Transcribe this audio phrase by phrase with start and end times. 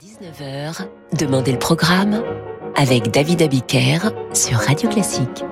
[0.00, 0.86] 19h,
[1.18, 2.22] Demandez le programme
[2.76, 3.98] avec David Abiker
[4.32, 5.44] sur Radio Classique.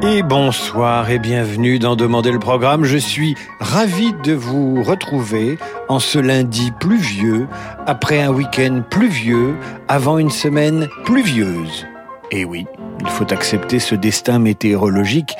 [0.00, 2.84] Et bonsoir et bienvenue dans Demander le programme.
[2.84, 5.58] Je suis ravi de vous retrouver
[5.90, 7.46] en ce lundi pluvieux,
[7.86, 9.54] après un week-end pluvieux,
[9.86, 11.86] avant une semaine pluvieuse.
[12.30, 12.64] Et oui,
[13.00, 15.34] il faut accepter ce destin météorologique,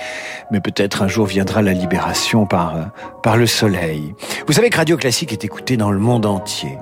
[0.50, 2.90] mais peut-être un jour viendra la libération par,
[3.22, 4.14] par le soleil.
[4.46, 6.78] Vous savez que Radio Classique est écouté dans le monde entier.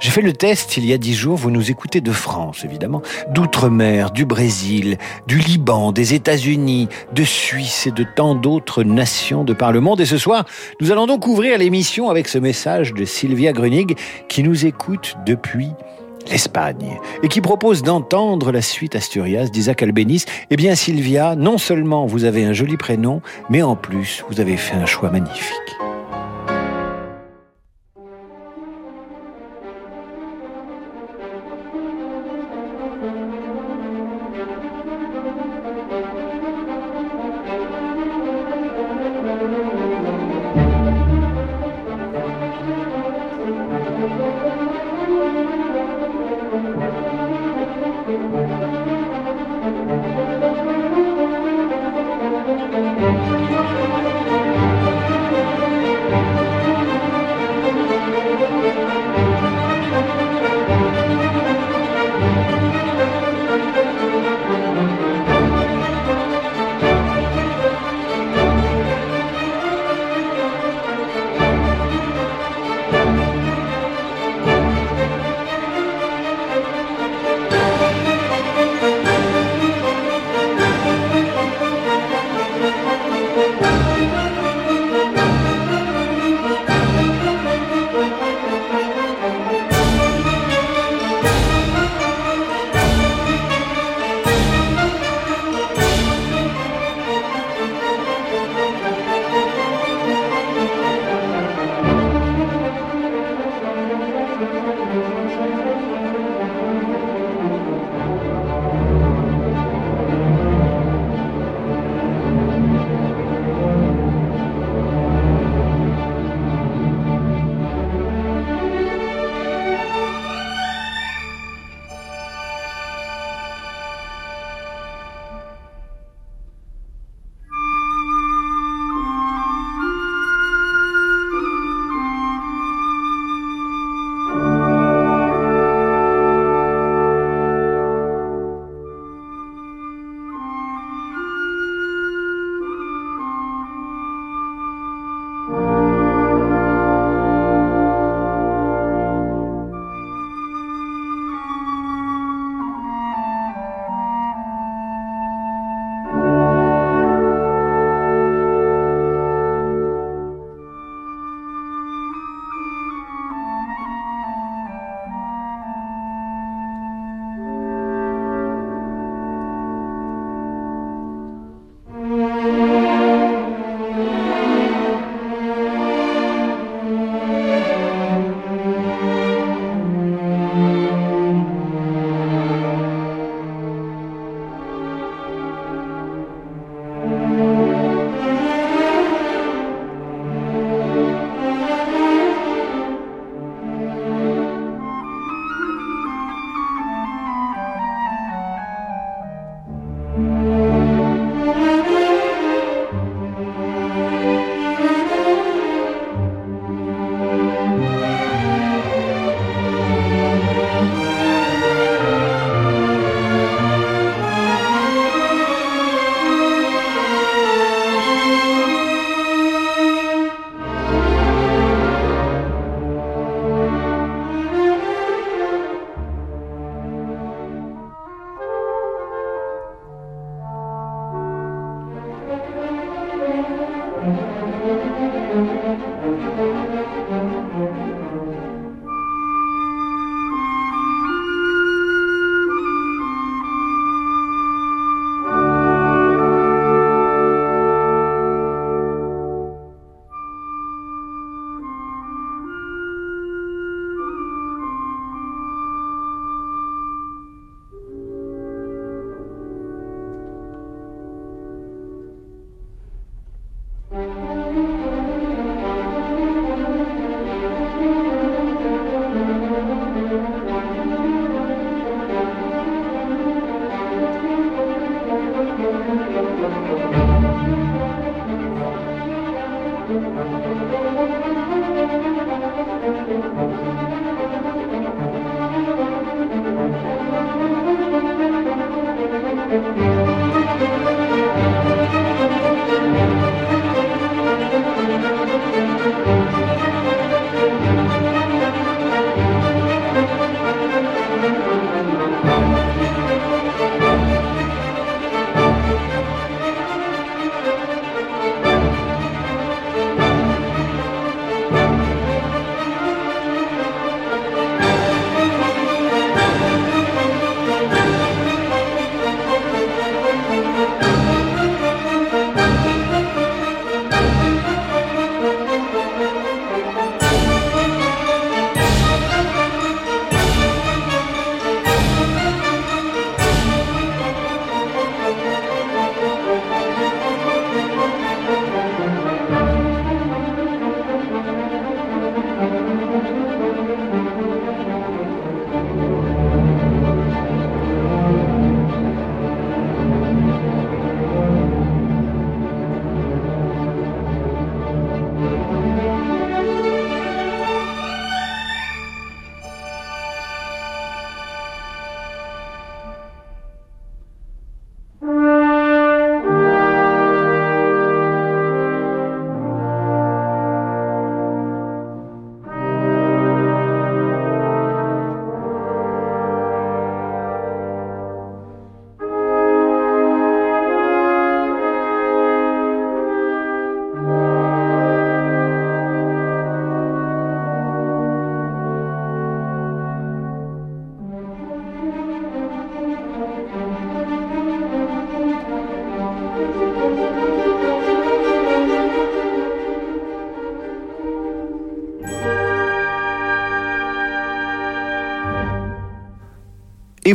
[0.00, 3.02] J'ai fait le test il y a dix jours, vous nous écoutez de France évidemment,
[3.30, 9.52] d'outre-mer, du Brésil, du Liban, des États-Unis, de Suisse et de tant d'autres nations de
[9.52, 10.00] par le monde.
[10.00, 10.44] Et ce soir,
[10.80, 13.96] nous allons donc ouvrir l'émission avec ce message de Sylvia Grunig
[14.28, 15.70] qui nous écoute depuis
[16.30, 20.26] l'Espagne, et qui propose d'entendre la suite Asturias d'Isaac Albéniz.
[20.50, 24.56] Eh bien, Sylvia, non seulement vous avez un joli prénom, mais en plus, vous avez
[24.56, 25.87] fait un choix magnifique.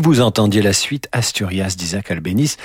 [0.03, 2.57] Vous entendiez la suite Asturias d'Isaac Albéniz.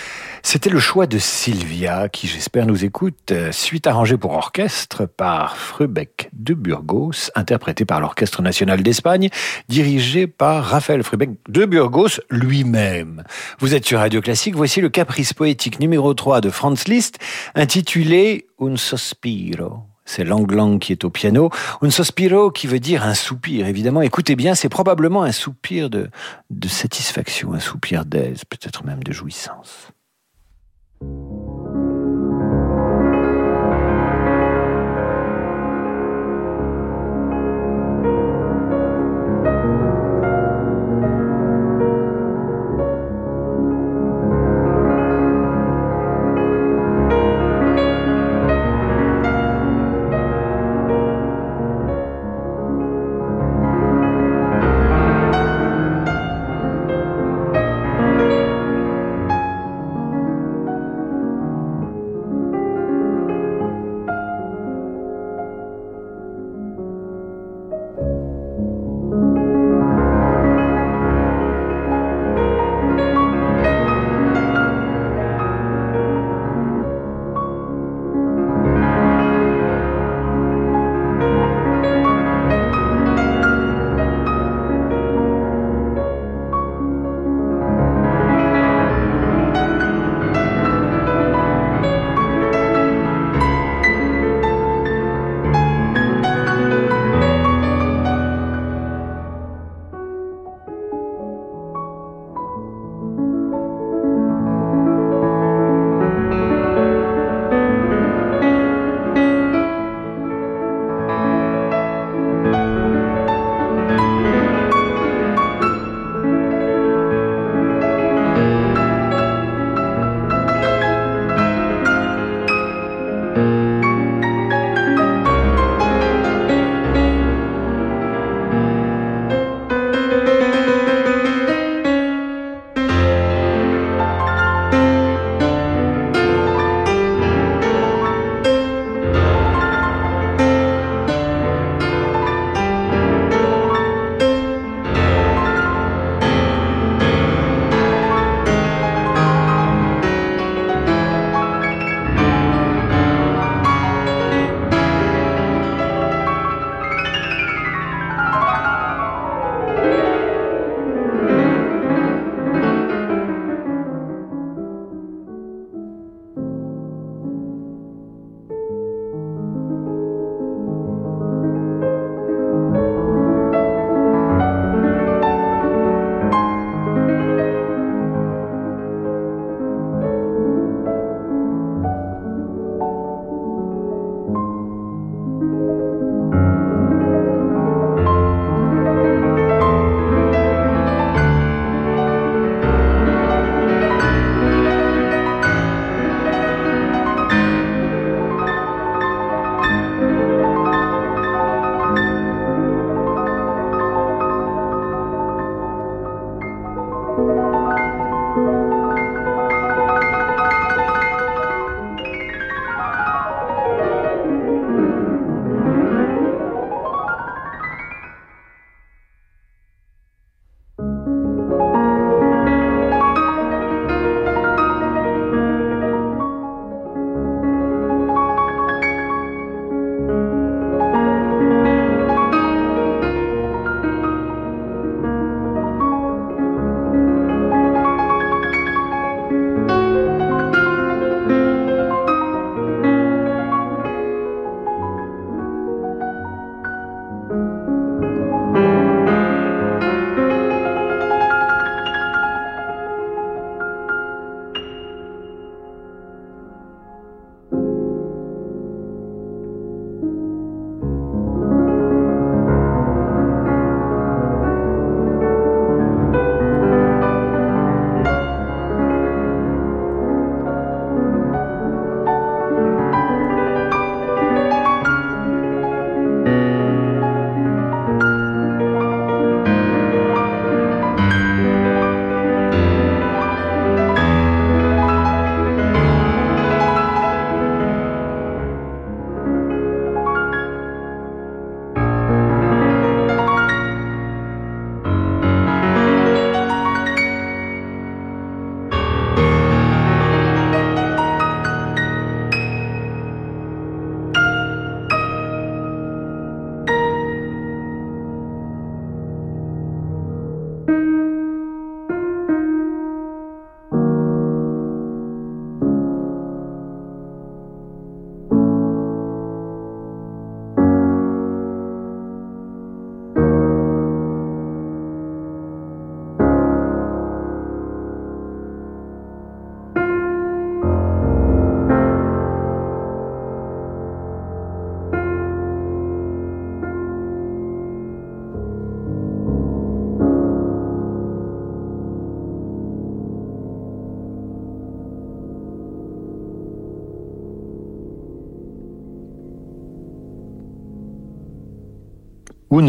[0.42, 5.56] C'était le choix de Sylvia, qui j'espère nous écoute, euh, suite arrangée pour orchestre par
[5.56, 9.28] Frubeck de Burgos, interprété par l'Orchestre National d'Espagne,
[9.68, 13.22] dirigé par Raphaël Frubeck de Burgos lui-même.
[13.60, 17.20] Vous êtes sur Radio Classique, voici le caprice poétique numéro 3 de Franz Liszt,
[17.54, 21.50] intitulé Un sospiro c'est Lang Lang qui est au piano.
[21.82, 24.00] Un sospiro qui veut dire un soupir, évidemment.
[24.00, 26.08] Écoutez bien, c'est probablement un soupir de,
[26.48, 29.92] de satisfaction, un soupir d'aise, peut-être même de jouissance.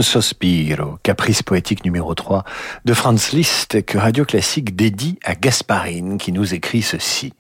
[0.02, 2.44] Sospiro, caprice poétique numéro 3
[2.86, 7.34] de Franz Liszt que Radio Classique dédie à Gasparine qui nous écrit ceci.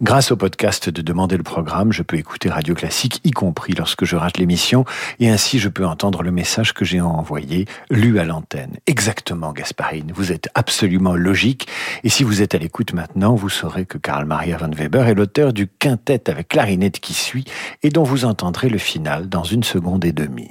[0.00, 4.04] Grâce au podcast de Demander le programme, je peux écouter Radio Classique, y compris lorsque
[4.04, 4.84] je rate l'émission,
[5.20, 8.76] et ainsi je peux entendre le message que j'ai envoyé, lu à l'antenne.
[8.86, 11.68] Exactement, Gasparine, vous êtes absolument logique,
[12.04, 15.14] et si vous êtes à l'écoute maintenant, vous saurez que Karl Maria von Weber est
[15.14, 17.44] l'auteur du quintet avec clarinette qui suit,
[17.82, 20.50] et dont vous entendrez le final dans une seconde et demie.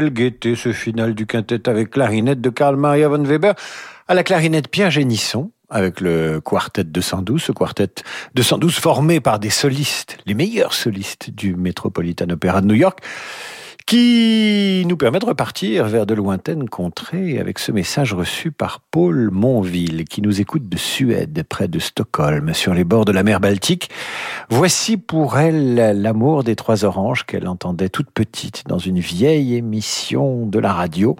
[0.00, 3.52] Quelle gaieté ce final du quintet avec clarinette de Karl Maria von Weber,
[4.08, 7.90] à la clarinette Pierre Génisson, avec le quartet 212, ce quartet
[8.34, 13.00] 212 formé par des solistes, les meilleurs solistes du Metropolitan Opera de New York,
[13.90, 19.30] qui nous permet de repartir vers de lointaines contrées avec ce message reçu par Paul
[19.32, 23.40] Monville, qui nous écoute de Suède, près de Stockholm, sur les bords de la mer
[23.40, 23.90] Baltique.
[24.48, 30.46] Voici pour elle l'amour des trois oranges qu'elle entendait toute petite dans une vieille émission
[30.46, 31.16] de la radio.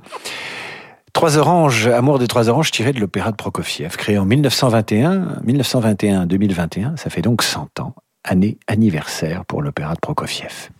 [1.12, 6.96] Trois oranges, Amour des trois oranges tiré de l'opéra de Prokofiev, créé en 1921, 1921-2021,
[6.96, 10.70] ça fait donc 100 ans, année anniversaire pour l'opéra de Prokofiev.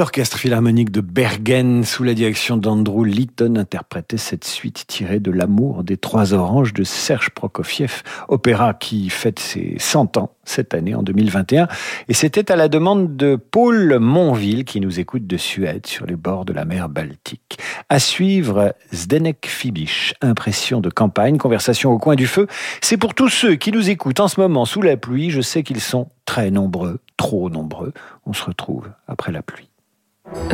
[0.00, 5.84] L'orchestre philharmonique de Bergen, sous la direction d'Andrew Litton, interprétait cette suite tirée de L'amour
[5.84, 11.02] des trois oranges de Serge Prokofiev, opéra qui fête ses 100 ans cette année, en
[11.02, 11.68] 2021.
[12.08, 16.16] Et c'était à la demande de Paul Monville, qui nous écoute de Suède, sur les
[16.16, 17.58] bords de la mer Baltique.
[17.90, 22.46] À suivre, Zdenek Fibish, impression de campagne, conversation au coin du feu.
[22.80, 25.28] C'est pour tous ceux qui nous écoutent en ce moment sous la pluie.
[25.28, 27.92] Je sais qu'ils sont très nombreux, trop nombreux.
[28.24, 29.70] On se retrouve après la pluie.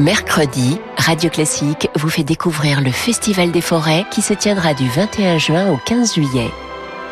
[0.01, 5.37] Mercredi, Radio Classique vous fait découvrir le Festival des forêts qui se tiendra du 21
[5.37, 6.51] juin au 15 juillet.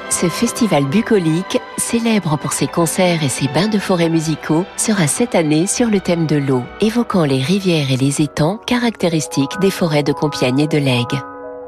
[0.09, 5.35] Ce festival bucolique, célèbre pour ses concerts et ses bains de forêt musicaux, sera cette
[5.35, 10.03] année sur le thème de l'eau, évoquant les rivières et les étangs caractéristiques des forêts
[10.03, 11.21] de Compiègne et de Lègue.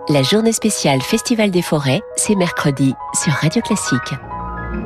[0.09, 4.15] La journée spéciale Festival des forêts, c'est mercredi sur Radio Classique.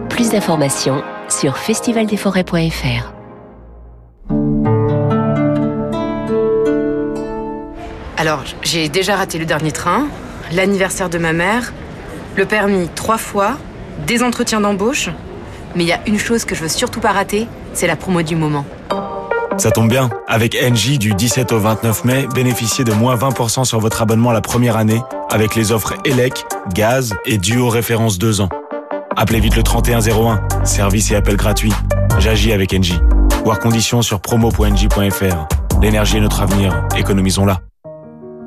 [0.09, 3.20] Plus d'informations sur festivaldesforêts.fr.
[8.21, 10.07] Alors, j'ai déjà raté le dernier train,
[10.53, 11.73] l'anniversaire de ma mère,
[12.37, 13.57] le permis trois fois,
[14.07, 15.09] des entretiens d'embauche.
[15.75, 18.21] Mais il y a une chose que je veux surtout pas rater, c'est la promo
[18.21, 18.67] du moment.
[19.57, 23.81] Ça tombe bien, avec NJ du 17 au 29 mai, bénéficiez de moins 20% sur
[23.81, 28.51] votre abonnement la première année avec les offres ELEC, gaz et duo référence 2 ans.
[29.17, 31.73] Appelez vite le 3101, service et appel gratuit.
[32.19, 33.01] J'agis avec NJ.
[33.45, 35.81] Voir conditions sur promo.nj.fr.
[35.81, 37.63] L'énergie est notre avenir, économisons-la.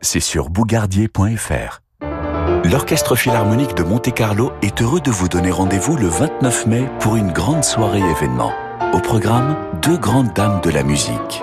[0.00, 1.80] c'est sur bougardier.fr.
[2.64, 7.32] L'Orchestre Philharmonique de Monte-Carlo est heureux de vous donner rendez-vous le 29 mai pour une
[7.32, 8.52] grande soirée événement.
[8.92, 11.42] Au programme, deux grandes dames de la musique.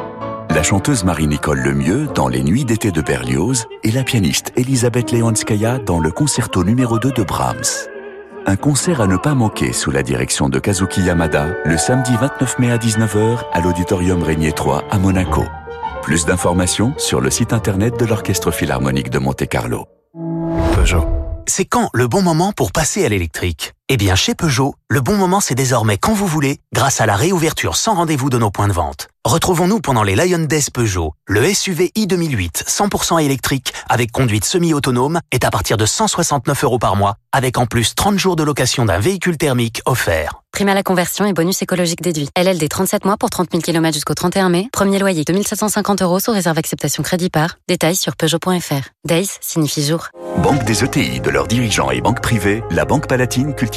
[0.50, 5.80] La chanteuse Marie-Nicole Lemieux dans Les Nuits d'été de Berlioz et la pianiste Elisabeth Leonskaya
[5.80, 7.90] dans le concerto numéro 2 de Brahms.
[8.46, 12.60] Un concert à ne pas manquer sous la direction de Kazuki Yamada le samedi 29
[12.60, 15.44] mai à 19h à l'Auditorium Régnier 3 à Monaco.
[16.02, 19.88] Plus d'informations sur le site internet de l'Orchestre Philharmonique de Monte-Carlo.
[20.74, 21.06] Peugeot.
[21.48, 23.77] C'est quand le bon moment pour passer à l'électrique?
[23.90, 27.16] Eh bien, chez Peugeot, le bon moment c'est désormais quand vous voulez, grâce à la
[27.16, 29.08] réouverture sans rendez-vous de nos points de vente.
[29.24, 31.14] Retrouvons-nous pendant les Lion Days Peugeot.
[31.26, 36.80] Le SUV i 2008 100% électrique avec conduite semi-autonome est à partir de 169 euros
[36.80, 40.44] par mois, avec en plus 30 jours de location d'un véhicule thermique offert.
[40.58, 42.30] Prime à la conversion et bonus écologique déduit.
[42.36, 44.70] LLD 37 mois pour 30 000 km jusqu'au 31 mai.
[44.74, 47.58] Premier loyer 2750 euros sous réserve acceptation crédit par.
[47.68, 48.90] Détails sur Peugeot.fr.
[49.06, 50.08] Days signifie jour.
[50.42, 53.77] Banque des ETI, de leurs dirigeants et banques privées, la Banque Palatine cultive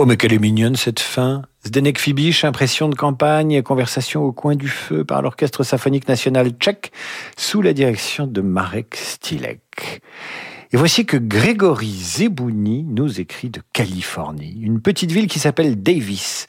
[0.00, 1.42] Oh, mais qu'elle est mignonne cette fin.
[1.66, 6.92] Zdenek Fibiche, impression de campagne, conversation au coin du feu par l'Orchestre symphonique national tchèque
[7.36, 10.00] sous la direction de Marek Stilek.
[10.70, 16.46] Et voici que Grégory Zebouni nous écrit de Californie, une petite ville qui s'appelle Davis.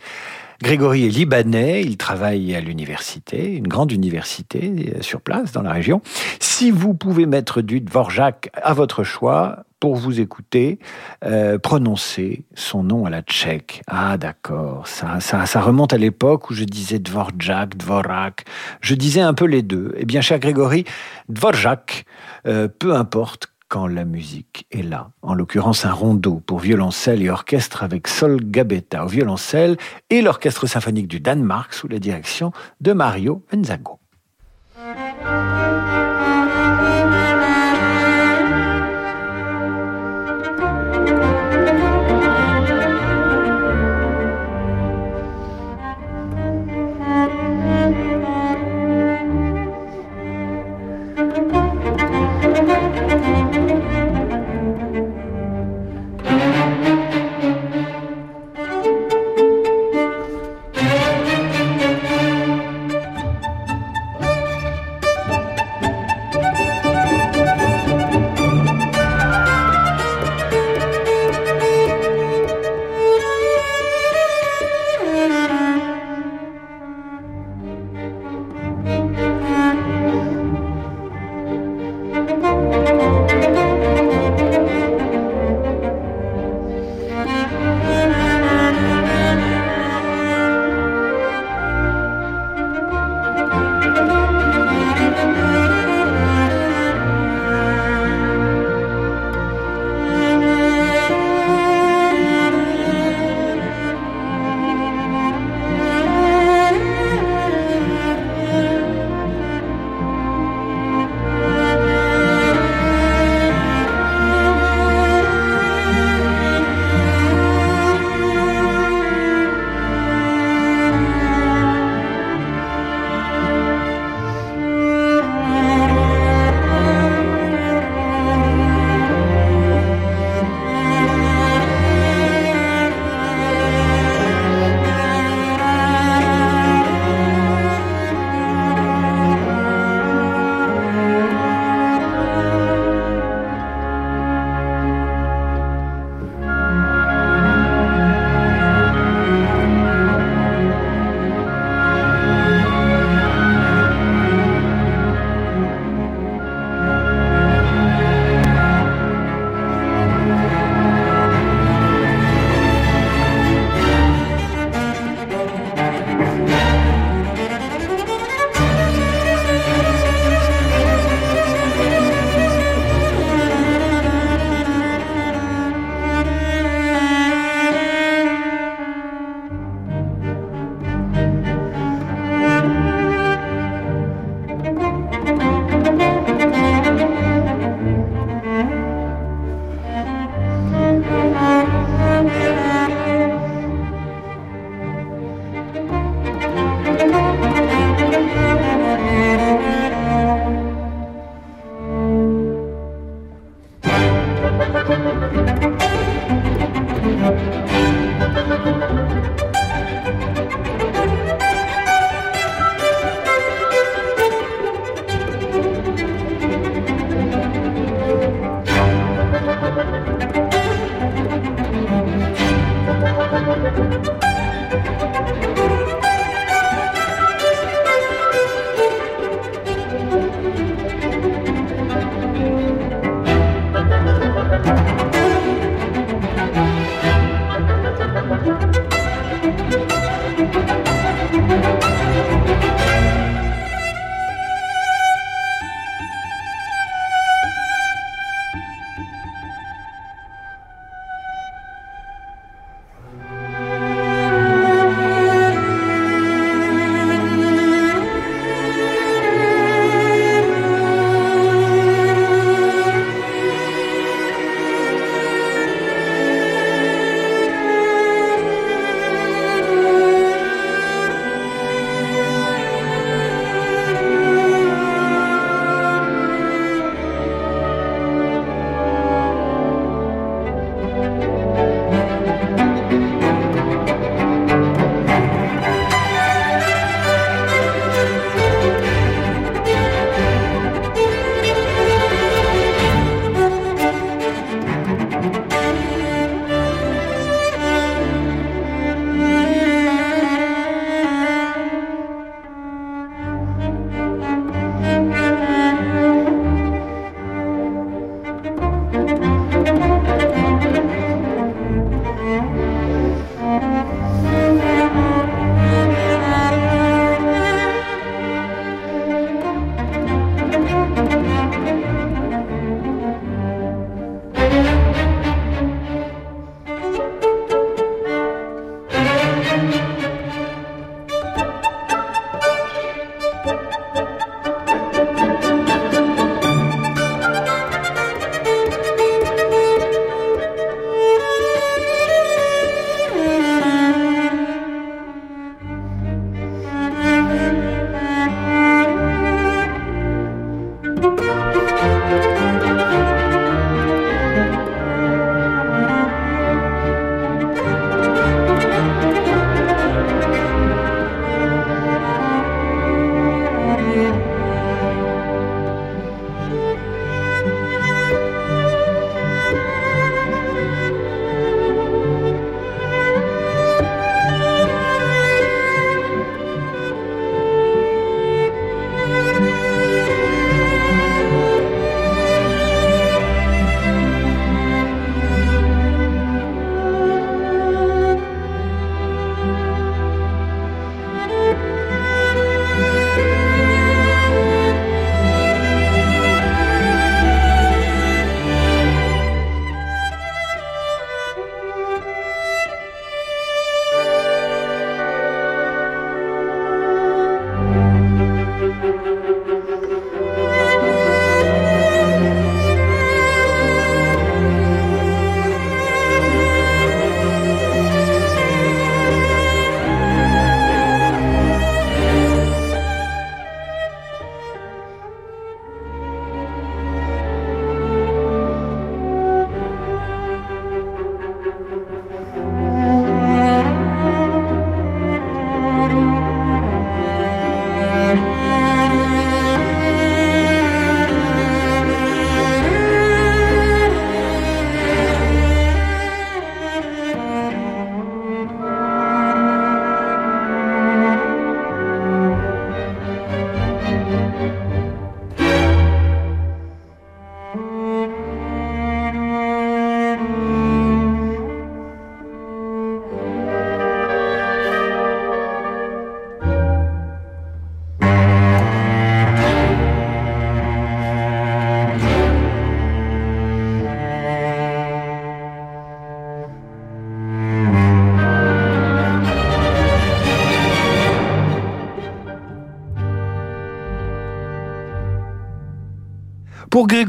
[0.61, 5.71] Grégory est libanais, il travaille à l'université, une grande université euh, sur place dans la
[5.71, 6.03] région.
[6.39, 10.79] Si vous pouvez mettre du Dvorak à votre choix, pour vous écouter,
[11.23, 13.81] euh, prononcer son nom à la tchèque.
[13.87, 18.45] Ah d'accord, ça, remonte à l'époque où je disais Dvorak, Dvorak.
[18.81, 19.93] Je disais un peu les deux.
[19.97, 20.85] Eh bien, cher Grégory,
[21.29, 22.05] Dvorak,
[22.45, 25.11] euh, peu importe quand la musique est là.
[25.21, 29.77] En l'occurrence, un rondeau pour violoncelle et orchestre avec Sol Gabetta au violoncelle
[30.09, 32.51] et l'orchestre symphonique du Danemark sous la direction
[32.81, 33.99] de Mario Benzago.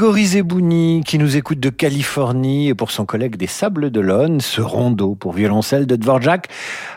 [0.00, 4.62] Grégory Zebouni, qui nous écoute de Californie, et pour son collègue des Sables d'Olonne, ce
[4.62, 6.48] rondo pour violoncelle de Dvorak,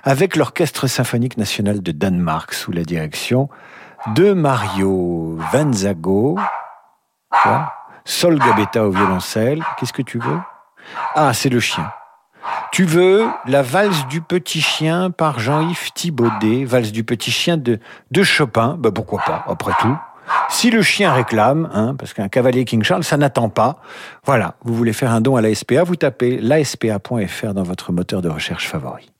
[0.05, 3.49] avec l'Orchestre symphonique national de Danemark, sous la direction
[4.15, 6.39] de Mario Vanzago.
[8.05, 9.61] Sol Gabetta au violoncelle.
[9.77, 10.39] Qu'est-ce que tu veux?
[11.13, 11.91] Ah, c'est le chien.
[12.71, 17.81] Tu veux la valse du petit chien par Jean-Yves Thibaudet, valse du petit chien de,
[18.11, 19.97] de Chopin, ben pourquoi pas, après tout.
[20.49, 23.77] Si le chien réclame, hein, parce qu'un cavalier King Charles, ça n'attend pas.
[24.25, 28.21] Voilà, vous voulez faire un don à la SPA, vous tapez laspa.fr dans votre moteur
[28.21, 29.11] de recherche favori.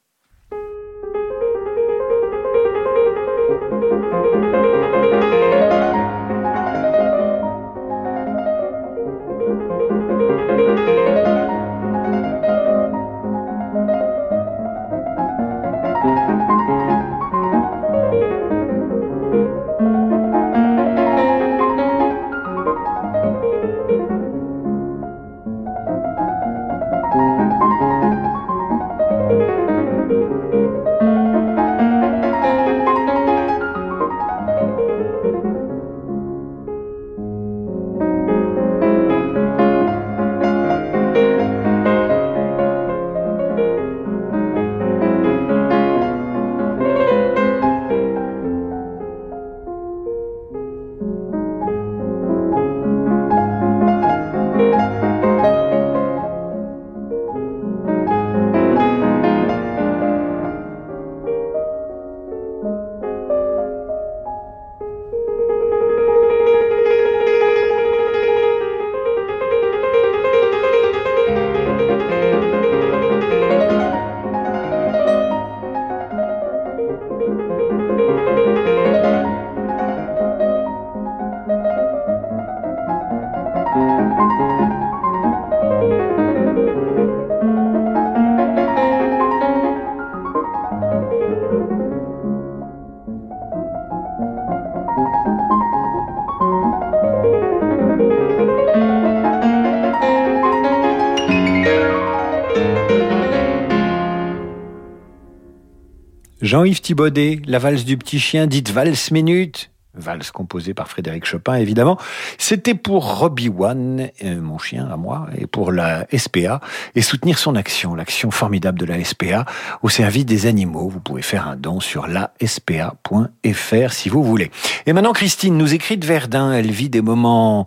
[106.54, 109.72] Jean-Yves Thibaudet, la valse du petit chien, dite valse minute.
[109.96, 111.98] Valse composée par Frédéric Chopin, évidemment.
[112.38, 116.62] C'était pour Robbie One, euh, mon chien à moi, et pour la SPA,
[116.94, 119.46] et soutenir son action, l'action formidable de la SPA
[119.82, 120.90] au service des animaux.
[120.90, 124.52] Vous pouvez faire un don sur laspa.fr si vous voulez.
[124.86, 126.54] Et maintenant, Christine nous écrit de Verdun.
[126.54, 127.66] Elle vit des moments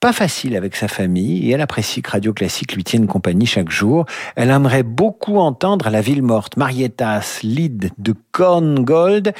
[0.00, 3.70] pas facile avec sa famille et elle apprécie que Radio Classique lui tienne compagnie chaque
[3.70, 4.04] jour.
[4.36, 9.32] Elle aimerait beaucoup entendre La Ville Morte, Marietas, lead de Korngold.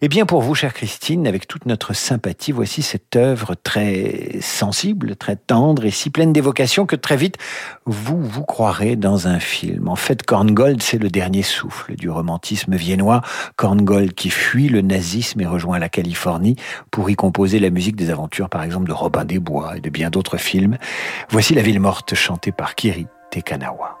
[0.00, 5.14] Eh bien, pour vous, chère Christine, avec toute notre sympathie, voici cette œuvre très sensible,
[5.14, 7.36] très tendre et si pleine d'évocation que très vite,
[7.86, 9.88] vous vous croirez dans un film.
[9.88, 13.22] En fait, Korngold, c'est le dernier souffle du romantisme viennois.
[13.54, 16.56] Korngold qui fuit le nazisme et rejoint la Californie
[16.90, 19.90] pour y composer la musique des aventures, par exemple, de Robin des Bois et de
[20.08, 20.78] d'autres films.
[21.28, 23.99] Voici La ville morte chantée par Kiri Tekanawa.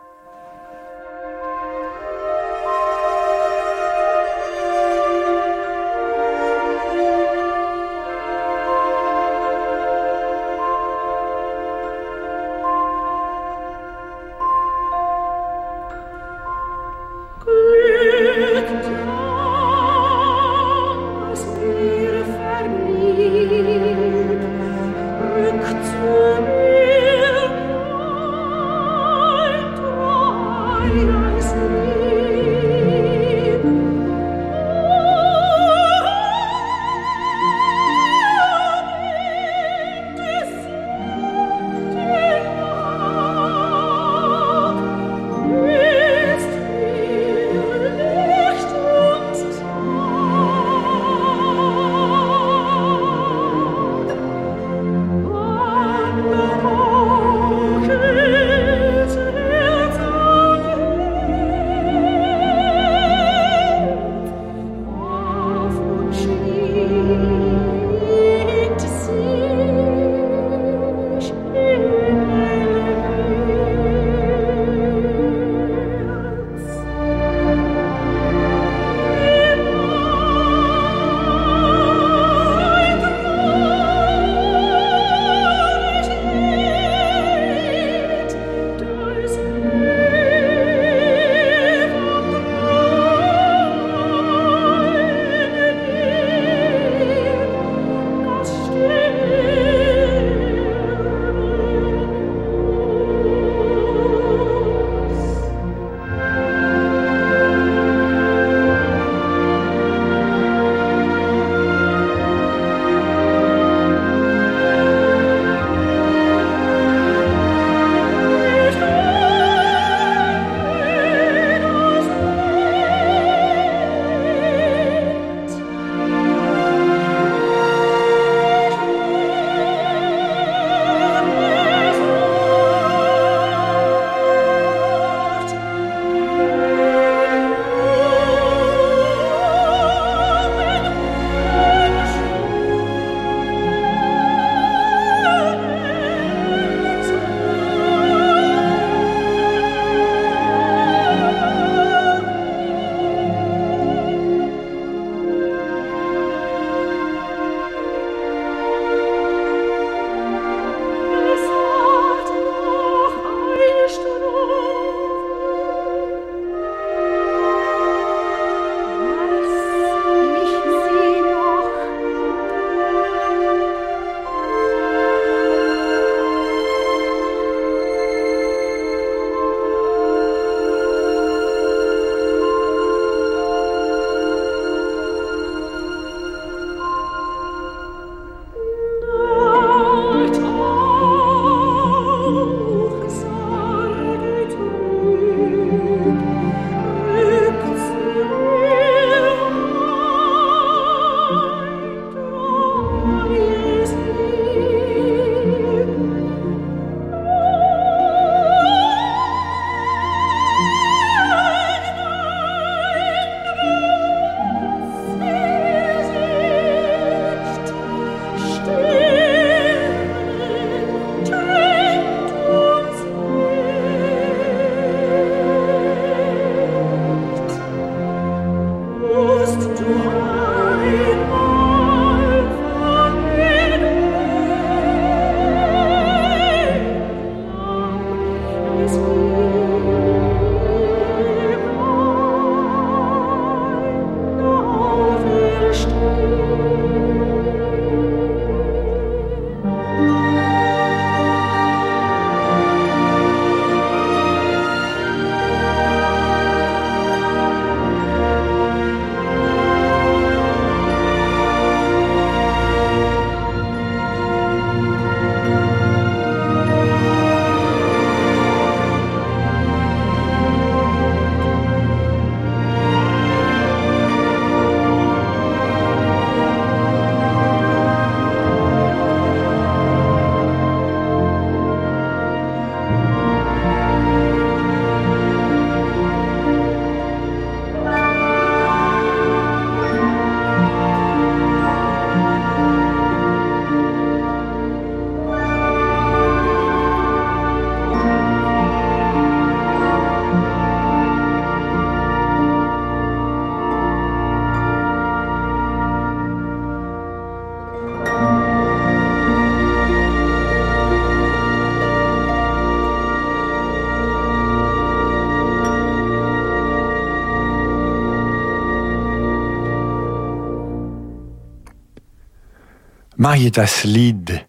[323.20, 324.46] Marietta Slid,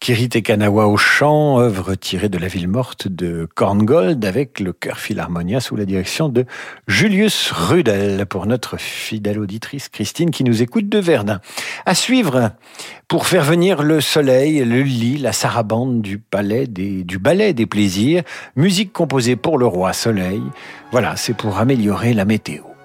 [0.00, 4.98] Kirite Kanawa au chant, œuvre tirée de la ville morte de Korngold avec le chœur
[4.98, 6.44] Philharmonia sous la direction de
[6.86, 11.40] Julius Rudel pour notre fidèle auditrice Christine qui nous écoute de Verdun.
[11.86, 12.50] À suivre,
[13.08, 18.24] pour faire venir le soleil, le lit, la sarabande du du ballet des plaisirs,
[18.56, 20.42] musique composée pour le roi soleil.
[20.92, 22.75] Voilà, c'est pour améliorer la météo.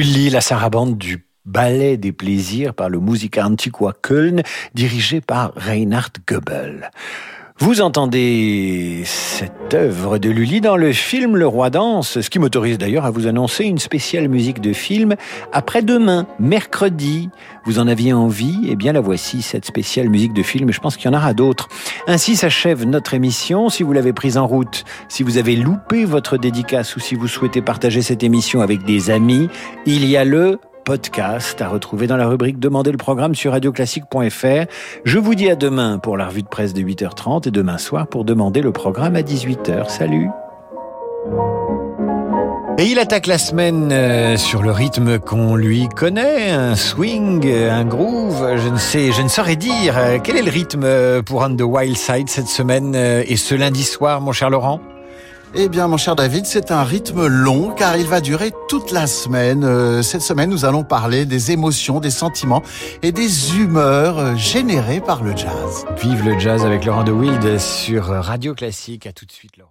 [0.00, 4.42] Lully, la sarabande du ballet des plaisirs par le Musica Antiqua Köln,
[4.72, 6.90] dirigé par Reinhard Goebel.
[7.62, 12.78] Vous entendez cette œuvre de Lully dans le film Le Roi danse, ce qui m'autorise
[12.78, 15.14] d'ailleurs à vous annoncer une spéciale musique de film
[15.52, 17.28] après-demain, mercredi.
[17.66, 18.60] Vous en aviez envie?
[18.66, 21.34] Eh bien la voici, cette spéciale musique de film, je pense qu'il y en aura
[21.34, 21.68] d'autres.
[22.06, 23.68] Ainsi s'achève notre émission.
[23.68, 27.28] Si vous l'avez prise en route, si vous avez loupé votre dédicace ou si vous
[27.28, 29.50] souhaitez partager cette émission avec des amis,
[29.84, 34.66] il y a le podcast à retrouver dans la rubrique Demandez le programme sur radioclassique.fr.
[35.04, 38.06] Je vous dis à demain pour la revue de presse de 8h30 et demain soir
[38.06, 39.88] pour demander le programme à 18h.
[39.88, 40.28] Salut
[42.78, 47.84] et il attaque la semaine euh, sur le rythme qu'on lui connaît, un swing, un
[47.84, 49.98] groove, je ne sais, je ne saurais dire.
[50.24, 53.82] Quel est le rythme pour On the Wild Side cette semaine euh, et ce lundi
[53.82, 54.80] soir, mon cher Laurent?
[55.54, 59.06] Eh bien, mon cher David, c'est un rythme long car il va durer toute la
[59.06, 59.64] semaine.
[59.64, 62.62] Euh, cette semaine, nous allons parler des émotions, des sentiments
[63.02, 65.86] et des humeurs euh, générées par le jazz.
[66.00, 69.06] Vive le jazz avec Laurent de Wild sur Radio Classique.
[69.06, 69.70] À tout de suite, Laurent.